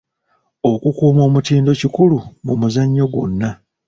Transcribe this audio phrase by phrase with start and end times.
[0.71, 3.49] Okukuuma omutindo kikulu mu muzannyo gwonna.